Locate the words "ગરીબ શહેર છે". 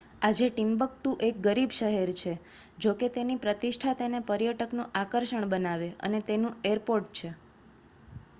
1.43-2.33